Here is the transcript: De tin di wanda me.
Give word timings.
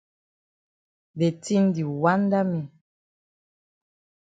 De 1.19 1.29
tin 1.43 1.63
di 1.75 1.83
wanda 2.01 2.41
me. 2.49 2.59